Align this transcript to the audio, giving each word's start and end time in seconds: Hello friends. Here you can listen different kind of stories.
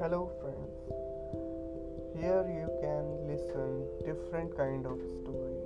Hello 0.00 0.32
friends. 0.40 0.80
Here 2.16 2.46
you 2.48 2.68
can 2.80 3.04
listen 3.28 3.84
different 4.06 4.56
kind 4.56 4.86
of 4.86 4.96
stories. 5.20 5.59